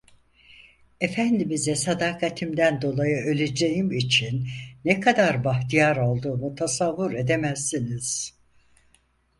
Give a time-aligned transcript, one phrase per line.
[1.01, 4.47] Efendimize sadakatimden dolayı öleceğim için
[4.85, 8.33] ne kadar bahtiyar olduğumu tasavvur edemezsiniz.